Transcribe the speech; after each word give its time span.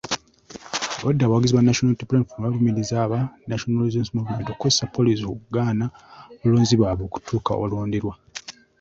Obwedda 0.99 1.23
abawagizi 1.25 1.53
ba 1.55 1.65
National 1.65 1.89
Unity 1.91 2.05
Platform 2.09 2.41
balumiriza 2.43 2.95
aba 3.05 3.19
National 3.51 3.85
Resistance 3.85 4.13
Movement 4.15 4.47
okukozesa 4.49 4.91
poliisi 4.95 5.23
okugaana 5.27 5.85
abalonzi 5.93 6.75
baabwe 6.81 7.03
okutuuka 7.07 7.49
awalonderwa. 7.53 8.13